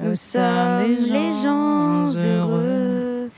[0.00, 3.30] Nous sommes les gens heureux.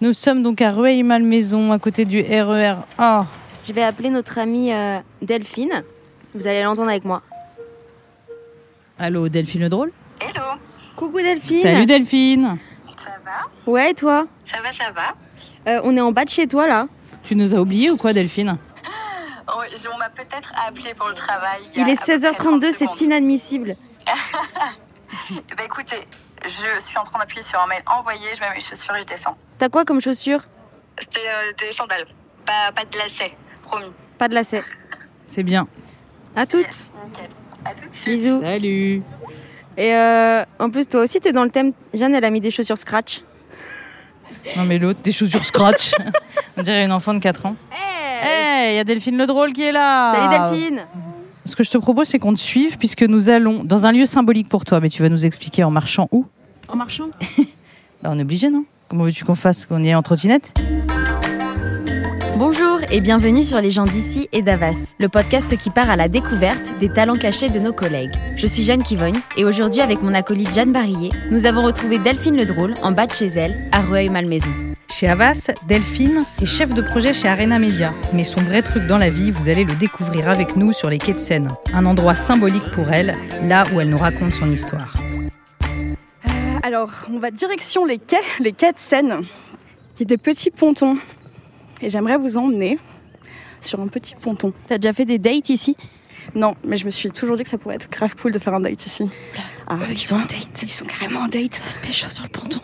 [0.00, 3.26] Nous sommes donc à Rueil-Malmaison, à côté du RER A.
[3.66, 5.82] Je vais appeler notre amie euh, Delphine.
[6.34, 7.20] Vous allez l'entendre avec moi.
[8.98, 9.92] Allô, Delphine le drôle?
[10.20, 10.44] Hello,
[10.96, 11.62] Coucou Delphine.
[11.62, 13.70] Salut Delphine ça va?
[13.70, 14.26] Ouais, et toi?
[14.50, 15.14] Ça va, ça va
[15.70, 16.86] Euh, On est en bas de chez toi là.
[17.24, 18.56] Tu nous as oubliés ou quoi, Delphine?
[19.48, 19.60] Oh,
[19.94, 21.60] On m'a peut-être appelé pour le travail.
[21.74, 23.76] a Il est à peu près 30 16h32, c'est inadmissible.
[25.30, 26.06] Ben, écoutez,
[26.44, 29.06] je suis en train d'appuyer sur un mail envoyé, je mets mes chaussures et je
[29.06, 29.36] descends.
[29.58, 30.40] T'as quoi comme chaussures?
[31.10, 32.06] C'est euh, des sandales,
[32.46, 33.92] pas, pas de lacets, promis.
[34.16, 34.64] Pas de lacets.
[35.26, 35.68] C'est bien.
[36.34, 36.60] À toutes.
[36.60, 37.30] Yes, nickel.
[37.64, 37.70] À.
[38.04, 38.40] Bisous.
[38.40, 39.02] Salut
[39.76, 41.72] Et euh, en plus, toi aussi, t'es dans le thème.
[41.92, 43.22] Jeanne, elle a mis des chaussures scratch.
[44.56, 45.92] Non mais l'autre, des chaussures scratch.
[46.56, 47.56] On dirait une enfant de 4 ans.
[47.70, 47.88] Hey
[48.20, 50.86] Hey, il y a Delphine le drôle qui est là Salut Delphine
[51.48, 54.04] Ce que je te propose, c'est qu'on te suive puisque nous allons dans un lieu
[54.04, 54.80] symbolique pour toi.
[54.80, 56.26] Mais tu vas nous expliquer en marchant où?
[56.68, 57.06] En marchant
[58.02, 58.66] Là, on est obligé, non?
[58.88, 60.52] Comment veux-tu qu'on fasse Qu'on y ait en trottinette?
[62.36, 66.08] Bonjour et bienvenue sur Les gens d'ici et d'Avas, le podcast qui part à la
[66.08, 68.12] découverte des talents cachés de nos collègues.
[68.36, 72.36] Je suis Jeanne Kivogne et aujourd'hui avec mon acolyte Jeanne Barillet, nous avons retrouvé Delphine
[72.36, 74.67] Le Drôle en bas de chez elle, à Rueil-Malmaison.
[74.90, 77.92] Chez Havas, Delphine est chef de projet chez Arena Media.
[78.14, 80.98] Mais son vrai truc dans la vie, vous allez le découvrir avec nous sur les
[80.98, 81.52] quais de Seine.
[81.74, 84.94] Un endroit symbolique pour elle, là où elle nous raconte son histoire.
[86.62, 89.22] Alors, on va direction les quais, les quais de Seine.
[89.96, 90.96] Il y a des petits pontons.
[91.82, 92.78] Et j'aimerais vous emmener
[93.60, 94.52] sur un petit ponton.
[94.66, 95.76] T'as déjà fait des dates ici?
[96.34, 98.54] Non, mais je me suis toujours dit que ça pourrait être grave cool de faire
[98.54, 99.08] un date ici.
[99.66, 100.62] Ah, ils sont en date.
[100.62, 101.54] ils sont carrément en date.
[101.54, 102.60] Ça se pêche sur le ponton.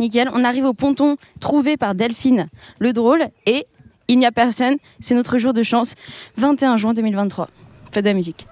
[0.00, 3.66] Nickel, on arrive au ponton trouvé par Delphine Le Drôle et
[4.08, 5.94] il n'y a personne, c'est notre jour de chance,
[6.36, 7.48] 21 juin 2023.
[7.92, 8.46] Faites de la musique.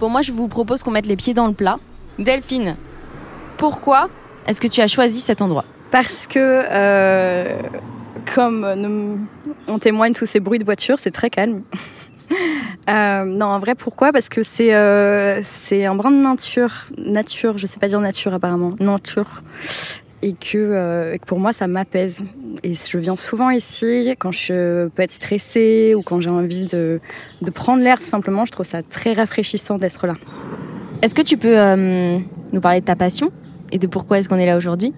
[0.00, 1.78] Bon, moi je vous propose qu'on mette les pieds dans le plat.
[2.18, 2.76] Delphine,
[3.56, 4.10] pourquoi
[4.46, 5.64] est-ce que tu as choisi cet endroit?
[5.90, 7.58] Parce que, euh,
[8.34, 9.18] comme nous-
[9.66, 11.62] on témoigne tous ces bruits de voiture, c'est très calme.
[12.88, 14.12] Euh, non, en vrai, pourquoi?
[14.12, 18.32] Parce que c'est euh, c'est un brin de nature, nature, je sais pas dire nature
[18.32, 19.42] apparemment, nature,
[20.22, 22.22] et que, euh, et que pour moi ça m'apaise.
[22.62, 27.00] Et je viens souvent ici quand je peux être stressée ou quand j'ai envie de,
[27.42, 28.46] de prendre l'air tout simplement.
[28.46, 30.14] Je trouve ça très rafraîchissant d'être là.
[31.02, 31.56] Est-ce que tu peux
[32.52, 33.30] nous parler de ta passion
[33.70, 34.94] et de pourquoi est-ce qu'on est là aujourd'hui?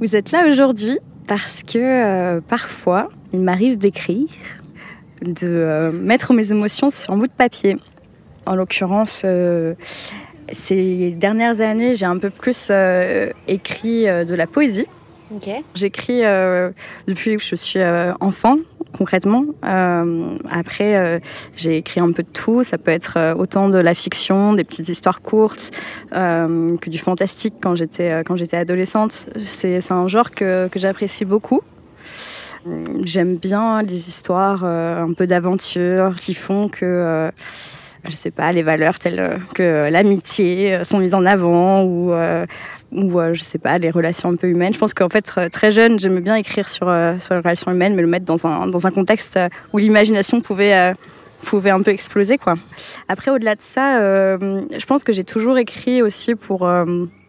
[0.00, 4.28] Vous êtes là aujourd'hui parce que parfois il m'arrive d'écrire,
[5.22, 7.76] de euh, mettre mes émotions sur un bout de papier.
[8.46, 9.74] En l'occurrence, euh,
[10.52, 14.86] ces dernières années, j'ai un peu plus euh, écrit euh, de la poésie.
[15.74, 16.22] J'écris
[17.08, 17.80] depuis que je suis
[18.20, 18.58] enfant,
[18.96, 19.44] concrètement.
[19.60, 21.20] Après,
[21.56, 22.62] j'ai écrit un peu de tout.
[22.62, 25.72] Ça peut être autant de la fiction, des petites histoires courtes,
[26.12, 29.26] que du fantastique quand j'étais quand j'étais adolescente.
[29.42, 31.60] C'est c'est un genre que, que j'apprécie beaucoup.
[33.04, 37.30] J'aime bien les histoires euh, un peu d'aventure qui font que euh,
[38.04, 42.46] je sais pas, les valeurs telles euh, que l'amitié sont mises en avant ou, euh,
[42.92, 44.74] ou je sais pas, les relations un peu humaines.
[44.74, 46.86] Je pense qu'en fait, très jeune, j'aimais bien écrire sur,
[47.18, 49.38] sur les relations humaines, mais le mettre dans un, dans un contexte
[49.72, 50.94] où l'imagination pouvait,
[51.42, 52.38] pouvait un peu exploser.
[52.38, 52.54] Quoi.
[53.08, 53.98] Après, au-delà de ça,
[54.38, 56.68] je pense que j'ai toujours écrit aussi pour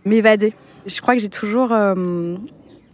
[0.06, 0.54] m'évader.
[0.86, 1.74] Je crois que j'ai toujours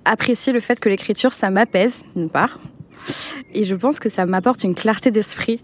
[0.06, 2.60] apprécié le fait que l'écriture, ça m'apaise, d'une part.
[3.54, 5.62] Et je pense que ça m'apporte une clarté d'esprit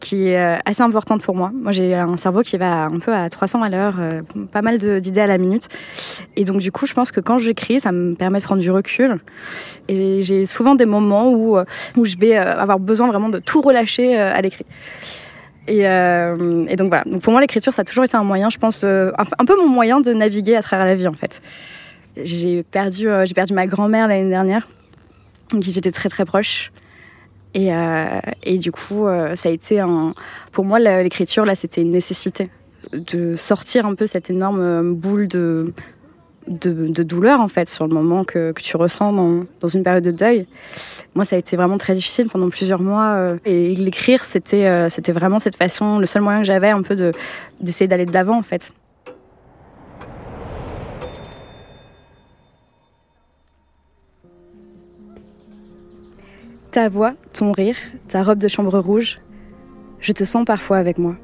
[0.00, 1.52] qui est euh, assez importante pour moi.
[1.54, 4.78] Moi, j'ai un cerveau qui va un peu à 300 à l'heure, euh, pas mal
[4.78, 5.68] d'idées à la minute.
[6.36, 8.70] Et donc, du coup, je pense que quand j'écris, ça me permet de prendre du
[8.70, 9.20] recul.
[9.88, 11.64] Et j'ai souvent des moments où, euh,
[11.96, 14.66] où je vais avoir besoin vraiment de tout relâcher à l'écrit.
[15.68, 17.04] Et, donc voilà.
[17.04, 19.68] Donc pour moi, l'écriture, ça a toujours été un moyen, je pense, un peu mon
[19.68, 21.42] moyen de naviguer à travers la vie, en fait.
[22.16, 24.68] J'ai perdu, euh, j'ai perdu ma grand-mère l'année dernière,
[25.60, 26.72] qui j'étais très très proche.
[27.54, 30.14] Et, euh, et du coup, euh, ça a été un.
[30.52, 32.50] Pour moi, l'écriture, là, c'était une nécessité
[32.92, 35.72] de sortir un peu cette énorme boule de,
[36.46, 40.04] de, douleur, en fait, sur le moment que, que tu ressens dans, dans une période
[40.04, 40.46] de deuil.
[41.14, 43.34] Moi, ça a été vraiment très difficile pendant plusieurs mois.
[43.44, 47.10] et l'écrire, c'était c'était vraiment cette façon, le seul moyen que j'avais un peu de-
[47.60, 48.72] d'essayer d'aller de l'avant, en fait.
[56.70, 57.74] Ta voix, ton rire,
[58.06, 59.18] ta robe de chambre rouge,
[60.00, 61.16] je te sens parfois avec moi.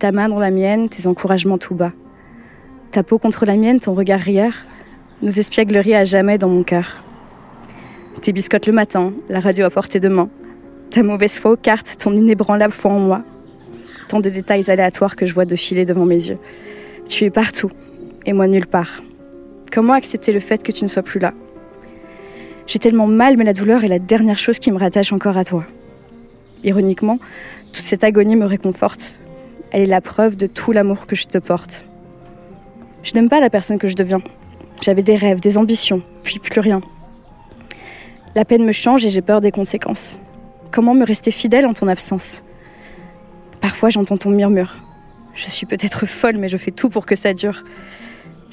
[0.00, 1.92] Ta main dans la mienne, tes encouragements tout bas.
[2.90, 4.52] Ta peau contre la mienne, ton regard rieur,
[5.22, 7.04] nous espièglerie à jamais dans mon cœur.
[8.22, 10.30] Tes biscottes le matin, la radio à portée de main.
[10.90, 13.22] Ta mauvaise foi aux cartes, ton inébranlable foi en moi.
[14.08, 16.38] Tant de détails aléatoires que je vois défiler devant mes yeux.
[17.08, 17.70] Tu es partout,
[18.26, 19.00] et moi nulle part.
[19.72, 21.34] Comment accepter le fait que tu ne sois plus là?
[22.68, 25.44] J'ai tellement mal, mais la douleur est la dernière chose qui me rattache encore à
[25.44, 25.64] toi.
[26.64, 27.18] Ironiquement,
[27.72, 29.18] toute cette agonie me réconforte.
[29.70, 31.86] Elle est la preuve de tout l'amour que je te porte.
[33.02, 34.20] Je n'aime pas la personne que je deviens.
[34.82, 36.82] J'avais des rêves, des ambitions, puis plus rien.
[38.34, 40.18] La peine me change et j'ai peur des conséquences.
[40.70, 42.44] Comment me rester fidèle en ton absence?
[43.62, 44.76] Parfois j'entends ton murmure.
[45.34, 47.64] Je suis peut-être folle, mais je fais tout pour que ça dure.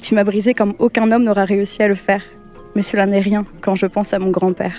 [0.00, 2.22] Tu m'as brisé comme aucun homme n'aura réussi à le faire.
[2.76, 4.76] Mais cela n'est rien quand je pense à mon grand-père.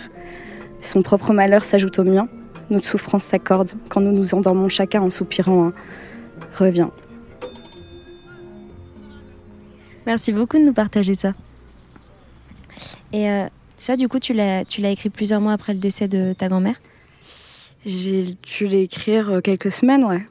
[0.82, 2.30] Son propre malheur s'ajoute au mien.
[2.70, 5.74] Notre souffrance s'accorde quand nous nous endormons chacun en soupirant un
[6.56, 6.92] Reviens.
[10.06, 11.34] Merci beaucoup de nous partager ça.
[13.14, 13.48] Et euh,
[13.78, 16.50] ça, du coup, tu l'as, tu l'as écrit plusieurs mois après le décès de ta
[16.50, 16.76] grand-mère?
[17.84, 20.22] J'ai dû l'écrire euh, quelques semaines, ouais.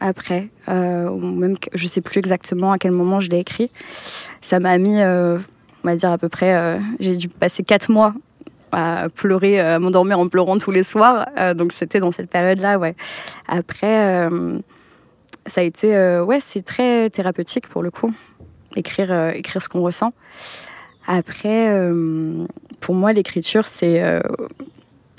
[0.00, 3.70] Après, euh, même je sais plus exactement à quel moment je l'ai écrit.
[4.40, 5.38] Ça m'a mis, euh,
[5.84, 8.14] on va dire à peu près, euh, j'ai dû passer quatre mois
[8.72, 11.28] à pleurer, à m'endormir en pleurant tous les soirs.
[11.54, 12.96] donc c'était dans cette période-là, ouais.
[13.46, 14.28] Après,
[15.46, 18.12] ça a été, ouais, c'est très thérapeutique pour le coup,
[18.74, 20.12] écrire, écrire ce qu'on ressent.
[21.06, 21.72] Après,
[22.80, 24.02] pour moi, l'écriture, c'est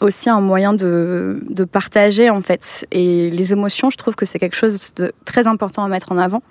[0.02, 2.86] aussi un moyen de, de, partager en fait.
[2.92, 6.18] Et les émotions, je trouve que c'est quelque chose de très important à mettre en
[6.18, 6.44] avant.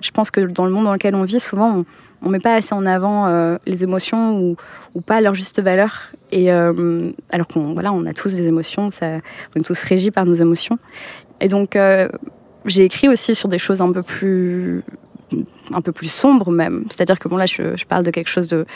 [0.00, 1.84] Je pense que dans le monde dans lequel on vit, souvent, on
[2.26, 4.56] ne met pas assez en avant euh, les émotions
[4.94, 6.10] ou, pas leur juste valeur.
[6.32, 10.26] Et euh, alors qu'on voilà, on a tous des émotions, on est tous régis par
[10.26, 10.78] nos émotions.
[11.40, 12.08] Et donc, euh,
[12.64, 14.82] j'ai écrit aussi sur des choses un peu plus
[15.72, 16.84] un peu plus sombres même.
[16.90, 18.66] C'est-à-dire que bon là, je, parle de quelque chose de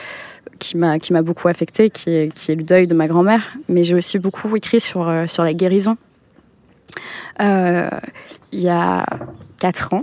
[0.60, 3.42] qui m'a qui m'a beaucoup affecté, qui est, qui est le deuil de ma grand-mère.
[3.68, 5.96] Mais j'ai aussi beaucoup écrit sur sur la guérison.
[7.40, 9.06] Il y a
[9.58, 10.02] quatre ans,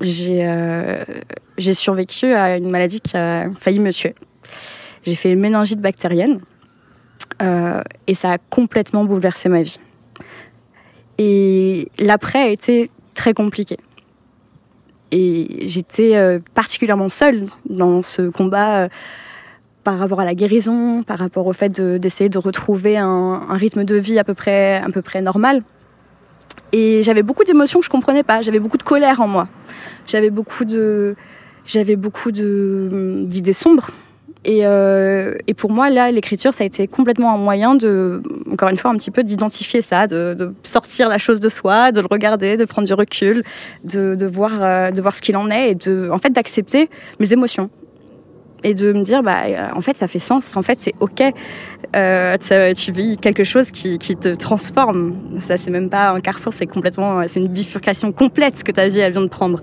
[0.00, 0.44] j'ai
[1.58, 4.14] j'ai survécu à une maladie qui a failli me tuer.
[5.04, 6.40] J'ai fait une méningite bactérienne
[7.42, 9.78] euh, et ça a complètement bouleversé ma vie.
[11.18, 13.78] Et l'après a été très compliqué.
[15.12, 18.88] Et j'étais euh, particulièrement seule dans ce combat euh,
[19.84, 23.94] par rapport à la guérison, par rapport au fait d'essayer de, retrouver un, rythme de
[23.94, 25.62] vie à peu près, à peu près normal.
[26.72, 28.42] Et j'avais beaucoup d'émotions que je comprenais pas.
[28.42, 29.46] J'avais beaucoup de colère en moi.
[30.08, 31.14] J'avais beaucoup de,
[31.66, 33.90] j'avais beaucoup d'idées sombres.
[34.44, 38.22] Et, euh, et, pour moi, là, l'écriture, ça a été complètement un moyen de,
[38.52, 41.90] encore une fois, un petit peu d'identifier ça, de, de, sortir la chose de soi,
[41.90, 43.42] de le regarder, de prendre du recul,
[43.82, 46.88] de, de voir, euh, de voir ce qu'il en est et de, en fait, d'accepter
[47.18, 47.70] mes émotions
[48.66, 49.42] et de me dire bah
[49.74, 50.56] en fait ça fait sens.
[50.56, 51.22] En fait c'est ok.
[51.94, 52.36] Euh,
[52.74, 55.14] tu vis quelque chose qui, qui te transforme.
[55.38, 58.98] Ça c'est même pas un carrefour c'est complètement c'est une bifurcation complète que ta vie
[58.98, 59.60] elle vient de prendre.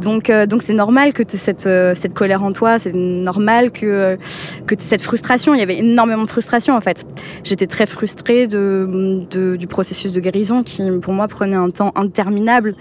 [0.00, 2.78] Donc euh, donc c'est normal que tu cette euh, cette colère en toi.
[2.78, 4.18] C'est normal que
[4.66, 5.52] que tu cette frustration.
[5.54, 7.06] Il y avait énormément de frustration en fait.
[7.44, 9.26] J'étais très frustrée de
[9.56, 12.74] du processus de guérison qui pour moi prenait un temps interminable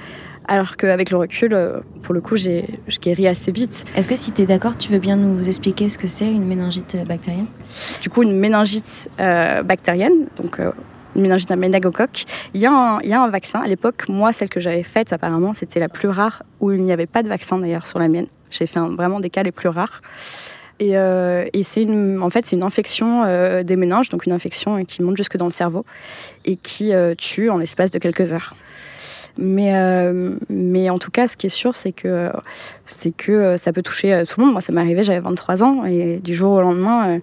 [0.48, 3.86] alors qu'avec le recul, euh, pour le coup, j'ai, je guéris assez vite.
[3.96, 6.46] Est-ce que si tu es d'accord, tu veux bien nous expliquer ce que c'est une
[6.46, 7.48] méningite bactérienne?
[8.02, 10.72] Du coup, une méningite euh, bactérienne, donc euh,
[11.16, 13.62] une méningite à méningocoque, il y, a un, il y a un vaccin.
[13.62, 16.92] À l'époque, moi, celle que j'avais faite, apparemment, c'était la plus rare, où il n'y
[16.92, 18.28] avait pas de vaccin d'ailleurs sur la mienne.
[18.52, 20.02] J'ai fait un, vraiment des cas les plus rares.
[20.80, 24.34] Et, euh, et c'est une, en fait, c'est une infection euh, des méninges, donc une
[24.34, 25.86] infection qui monte jusque dans le cerveau
[26.44, 28.56] et qui euh, tue en l'espace de quelques heures.
[29.38, 32.32] Mais, euh, mais en tout cas, ce qui est sûr, c'est que,
[32.86, 34.54] c'est que ça peut toucher tout le monde.
[34.54, 37.20] Moi, ça m'est arrivé, j'avais 23 ans, et du jour au lendemain,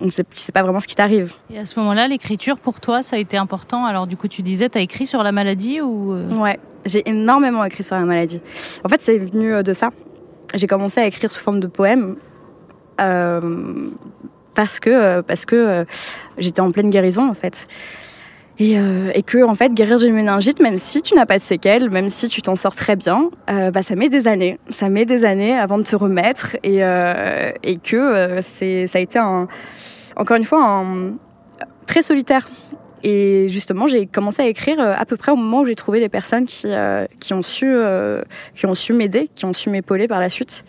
[0.00, 1.32] on ne sait, pas vraiment ce qui t'arrive.
[1.50, 3.84] Et à ce moment-là, l'écriture, pour toi, ça a été important?
[3.84, 7.64] Alors, du coup, tu disais, tu as écrit sur la maladie ou Ouais, j'ai énormément
[7.64, 8.40] écrit sur la maladie.
[8.84, 9.90] En fait, c'est venu de ça.
[10.54, 12.16] J'ai commencé à écrire sous forme de poèmes.
[13.00, 13.90] Euh,
[14.54, 15.84] parce que, parce que
[16.38, 17.68] j'étais en pleine guérison, en fait.
[18.58, 21.42] Et, euh, et, que en fait guérir d'une méningite, même si tu n'as pas de
[21.42, 24.58] séquelles, même si tu t'en sors très bien, euh, bah, ça met des années.
[24.70, 28.98] Ça met des années avant de te remettre et, euh, et que euh, c'est ça
[28.98, 29.46] a été un,
[30.16, 31.16] encore une fois un,
[31.86, 32.48] très solitaire.
[33.02, 36.08] Et justement, j'ai commencé à écrire à peu près au moment où j'ai trouvé des
[36.08, 36.66] personnes qui,
[37.20, 37.76] qui ont su
[38.54, 40.64] qui ont su m'aider, qui ont su m'épauler par la suite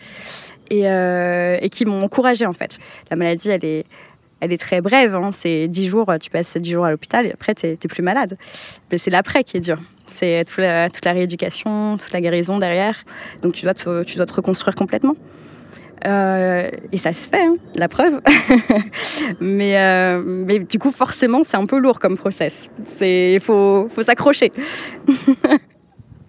[0.70, 2.78] et, et qui m'ont encouragée en fait.
[3.10, 3.86] La maladie, elle est
[4.40, 5.14] elle est très brève.
[5.14, 5.30] Hein.
[5.32, 8.36] C'est 10 jours, tu passes 10 jours à l'hôpital et après, tu plus malade.
[8.90, 9.78] Mais c'est l'après qui est dur.
[10.06, 13.04] C'est toute la, toute la rééducation, toute la guérison derrière.
[13.42, 15.16] Donc, tu dois te, tu dois te reconstruire complètement.
[16.06, 18.20] Euh, et ça se fait, hein, la preuve.
[19.40, 22.68] mais, euh, mais du coup, forcément, c'est un peu lourd comme process.
[23.00, 24.52] Il faut, faut s'accrocher.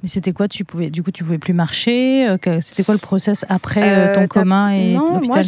[0.01, 3.45] Mais c'était quoi tu pouvais, Du coup, tu pouvais plus marcher C'était quoi le process
[3.49, 5.41] après ton commun et l'hôpital Non, moi,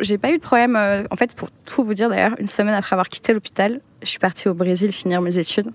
[0.00, 0.76] j'ai pas eu de problème.
[0.76, 4.18] en fait, pour tout vous dire d'ailleurs, une semaine après avoir quitté l'hôpital, je suis
[4.18, 5.72] partie au Brésil finir mes études.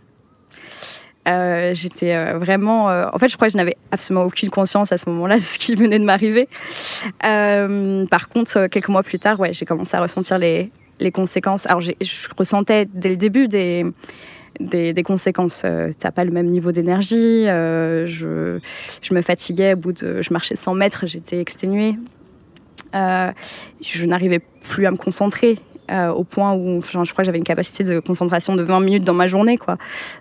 [1.28, 2.90] Euh, j'étais euh, vraiment.
[2.90, 5.42] Euh, en fait, je crois que je n'avais absolument aucune conscience à ce moment-là de
[5.42, 6.48] ce qui venait de m'arriver.
[7.22, 11.66] par contre, quelques mois plus tard, ouais, j'ai commencé à ressentir les, les conséquences.
[11.68, 11.94] Alors, je
[12.38, 13.86] ressentais dès le début des,
[14.60, 15.66] des, conséquences.
[16.00, 17.46] T'as pas le même niveau d'énergie.
[17.46, 18.60] je,
[19.02, 19.74] je me fatiguais.
[19.74, 21.96] Au bout de, je marchais 100 mètres, j'étais exténuée.
[22.94, 25.60] je n'arrivais plus à me concentrer.
[25.92, 29.04] Euh, au point où je crois que j'avais une capacité de concentration de 20 minutes
[29.04, 29.78] dans ma journée quoi.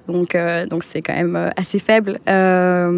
[0.08, 2.18] Donc euh, donc c'est quand même euh, assez faible.
[2.26, 2.90] As,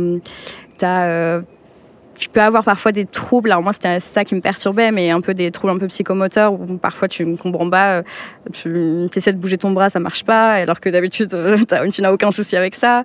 [2.15, 3.51] tu peux avoir parfois des troubles.
[3.51, 6.53] Alors moi, c'était ça qui me perturbait, mais un peu des troubles un peu psychomoteurs
[6.53, 8.03] où parfois tu ne comprends pas,
[8.53, 11.29] tu essaies de bouger ton bras, ça marche pas, alors que d'habitude
[11.93, 13.05] tu n'as aucun souci avec ça.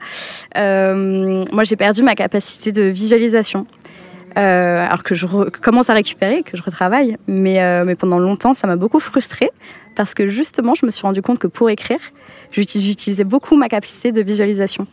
[0.56, 3.66] moi, j'ai perdu ma capacité de visualisation.
[4.38, 7.18] Euh, alors que je commence à récupérer, que je retravaille.
[7.28, 9.52] Mais, euh, mais pendant longtemps, ça m'a beaucoup frustrée
[9.96, 12.00] parce que justement, je me suis rendu compte que pour écrire,
[12.52, 14.88] j'utilisais beaucoup ma capacité de visualisation.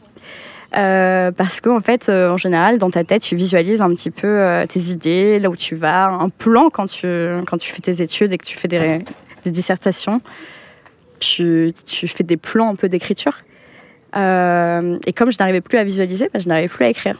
[0.76, 4.42] Euh, parce qu'en en fait, en général, dans ta tête, tu visualises un petit peu
[4.68, 7.06] tes idées, là où tu vas, un plan quand tu,
[7.46, 9.02] quand tu fais tes études et que tu fais des,
[9.46, 10.20] dissertations.
[11.18, 13.38] Tu, tu, fais des plans un peu d'écriture.
[14.14, 17.16] et comme je n'arrivais plus à visualiser, bah, je n'arrivais plus à écrire.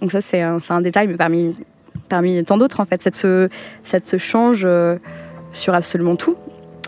[0.00, 1.54] Donc ça, c'est un, un, détail, mais parmi,
[2.08, 3.48] parmi tant d'autres, en fait, ça te,
[3.84, 4.96] ça te change euh,
[5.52, 6.36] sur absolument tout.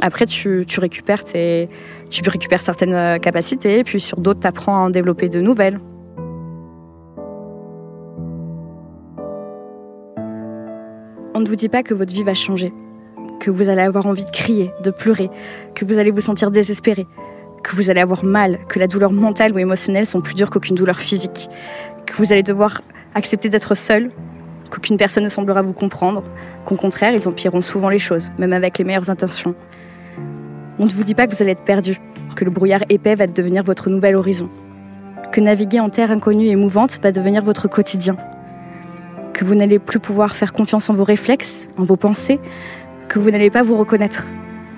[0.03, 4.91] Après, tu, récupères tu récupères certaines euh, capacités, puis sur d'autres, tu apprends à en
[4.91, 5.81] développer de nouvelles.
[11.35, 12.73] On ne vous dit pas que votre vie va changer,
[13.41, 15.31] que vous allez avoir envie de crier, de pleurer,
[15.75, 17.07] que vous allez vous sentir désespéré,
[17.63, 20.77] que vous allez avoir mal, que la douleur mentale ou émotionnelle sont plus dures qu'aucune
[20.77, 21.49] douleur physique,
[22.07, 22.83] que vous allez devoir
[23.15, 24.11] accepter d'être seul,
[24.71, 26.23] qu'aucune personne ne semblera vous comprendre,
[26.65, 29.55] qu'au contraire, ils empireront souvent les choses, même avec les meilleures intentions.
[30.79, 31.99] On ne vous dit pas que vous allez être perdu,
[32.35, 34.51] que le brouillard épais va devenir votre nouvel horizon,
[35.33, 38.17] que naviguer en terre inconnue et mouvante va devenir votre quotidien,
[39.33, 42.39] que vous n'allez plus pouvoir faire confiance en vos réflexes, en vos pensées,
[43.09, 44.27] que vous n'allez pas vous reconnaître,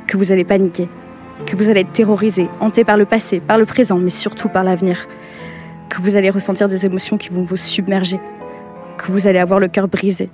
[0.07, 0.89] que vous allez paniquer,
[1.47, 4.63] que vous allez être terrorisé, hanté par le passé, par le présent, mais surtout par
[4.63, 5.09] l'avenir,
[5.89, 8.21] que vous allez ressentir des émotions qui vont vous submerger,
[8.99, 10.31] que vous allez avoir le cœur brisé,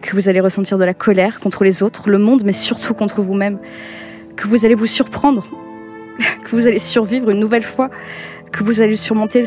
[0.00, 3.20] que vous allez ressentir de la colère contre les autres, le monde, mais surtout contre
[3.20, 3.58] vous-même,
[4.42, 5.44] que vous allez vous surprendre,
[6.44, 7.90] que vous allez survivre une nouvelle fois,
[8.50, 9.46] que vous allez surmonter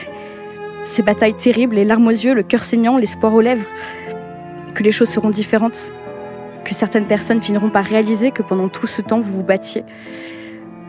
[0.86, 3.68] ces batailles terribles, les larmes aux yeux, le cœur saignant, l'espoir aux lèvres,
[4.74, 5.92] que les choses seront différentes,
[6.64, 9.84] que certaines personnes finiront par réaliser que pendant tout ce temps vous vous battiez,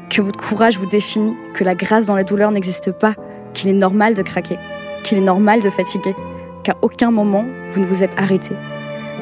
[0.09, 3.17] que votre courage vous définit, que la grâce dans la douleur n'existe pas,
[3.55, 4.57] qu'il est normal de craquer,
[5.03, 6.15] qu'il est normal de fatiguer,
[6.63, 8.55] qu'à aucun moment vous ne vous êtes arrêté,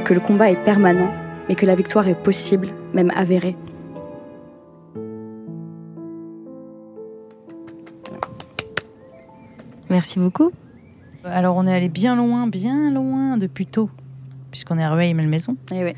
[0.04, 1.10] que le combat est permanent,
[1.48, 3.56] mais que la victoire est possible, même avérée.
[9.94, 10.50] Merci beaucoup.
[11.22, 13.88] Alors on est allé bien loin, bien loin depuis tôt,
[14.50, 15.56] puisqu'on est à Rueil-Malmaison.
[15.72, 15.92] Eh oui.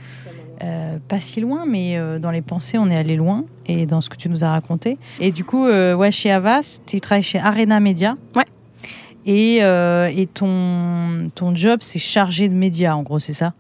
[0.63, 4.03] Euh, pas si loin, mais euh, dans les pensées, on est allé loin et dans
[4.03, 4.99] ce que tu nous as raconté.
[5.19, 8.19] Et du coup, euh, ouais, chez Avas, tu travailles chez Arena Media.
[8.35, 8.45] Ouais.
[9.25, 13.55] Et, et ton, ton job, c'est chargé de médias, en gros, c'est ça?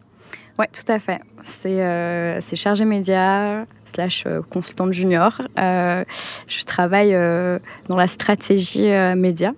[0.58, 1.22] Ouais, tout à fait.
[1.44, 5.40] C'est chargé média slash consultante junior.
[5.56, 7.12] je travaille
[7.88, 9.54] dans la stratégie média,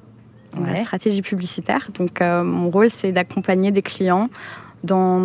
[0.59, 1.91] dans la stratégie publicitaire.
[1.95, 4.29] Donc, mon rôle, c'est d'accompagner des clients
[4.85, 5.21] dans,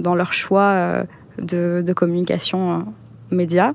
[0.00, 1.04] dans leur choix
[1.40, 2.82] de, communication euh,
[3.30, 3.74] média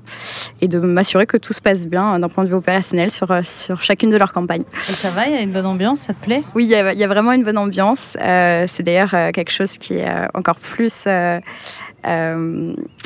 [0.60, 3.30] et de m'assurer que tout se passe bien euh, d'un point de vue opérationnel sur,
[3.30, 4.64] euh, sur chacune de leurs campagnes.
[4.88, 6.42] Et ça va, il y a une bonne ambiance, ça te plaît?
[6.54, 8.16] Oui, il y, a, vraiment une bonne ambiance.
[8.20, 11.06] c'est d'ailleurs quelque chose qui est encore plus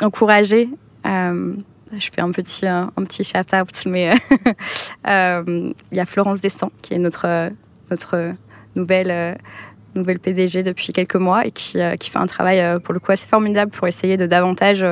[0.02, 0.69] encouragé.
[1.05, 4.14] je fais un petit, un petit shout-out, mais
[5.07, 7.50] il y a Florence Destin, qui est notre,
[7.90, 8.35] notre
[8.76, 9.38] nouvelle
[9.95, 13.12] nouvelle PDG depuis quelques mois et qui, euh, fait un travail euh, pour le coup
[13.12, 14.85] assez formidable pour essayer de davantage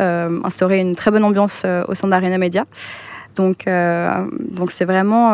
[0.00, 2.66] euh, instaurer une très bonne ambiance au sein d'Arena Media.
[3.34, 5.32] Donc, c'est vraiment,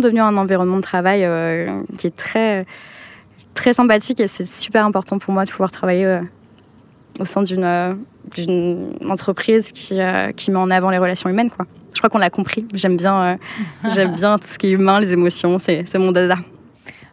[0.00, 1.28] devenu un environnement de travail
[1.96, 6.20] qui est très sympathique et c'est super important pour moi de pouvoir travailler
[7.18, 7.96] au sein d'une,
[8.34, 9.98] d'une entreprise qui,
[10.36, 11.66] qui met en avant les relations humaines, quoi.
[11.92, 12.66] Je crois qu'on l'a compris.
[12.74, 13.38] J'aime bien,
[13.94, 15.60] j'aime bien tout ce qui est humain, les émotions.
[15.60, 16.38] C'est, c'est mon dada.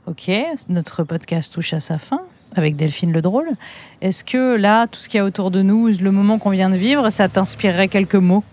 [0.07, 0.31] Ok,
[0.69, 2.21] notre podcast touche à sa fin
[2.55, 3.49] avec Delphine le drôle.
[4.01, 6.69] Est-ce que là, tout ce qu'il y a autour de nous, le moment qu'on vient
[6.69, 8.43] de vivre, ça t'inspirerait quelques mots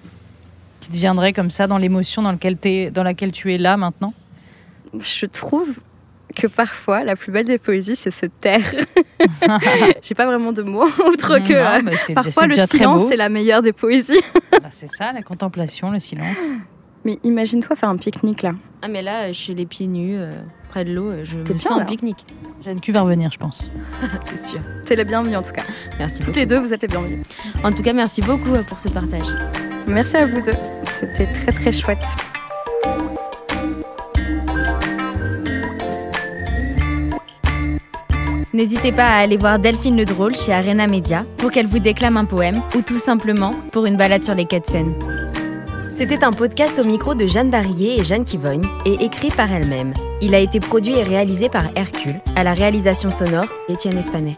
[0.81, 4.15] qui te viendraient comme ça dans l'émotion dans, dans laquelle tu es là maintenant?
[5.01, 5.69] Je trouve
[6.39, 8.65] que parfois, la plus belle des poésies, c'est se taire.
[10.03, 11.53] J'ai pas vraiment de mots autre que.
[11.53, 14.23] Non, mais c'est parfois, le silence, c'est la meilleure des poésies.
[14.51, 16.39] Bah, c'est ça, la contemplation, le silence.
[17.05, 18.53] Mais imagine-toi faire un pique-nique là.
[18.83, 20.33] Ah, mais là, je suis les pieds nus euh,
[20.69, 22.25] près de l'eau, je me bien, sens en pique-nique.
[22.65, 23.71] Jeanne Q va revenir, je pense.
[24.23, 24.59] C'est sûr.
[24.85, 25.63] T'es la bienvenue en tout cas.
[25.99, 26.39] Merci Toutes beaucoup.
[26.41, 27.25] les deux, vous êtes les bienvenus.
[27.63, 29.29] En tout cas, merci beaucoup euh, pour ce partage.
[29.87, 30.59] Merci à vous deux.
[31.01, 32.05] C'était très très chouette.
[38.59, 42.17] N'hésitez pas à aller voir Delphine Le Drôle chez Arena Media pour qu'elle vous déclame
[42.17, 44.97] un poème ou tout simplement pour une balade sur les quais de.
[45.89, 49.95] C'était un podcast au micro de Jeanne Barillet et Jeanne Kivogne et écrit par elle-même.
[50.21, 54.37] Il a été produit et réalisé par Hercule, à la réalisation sonore Étienne Espanet.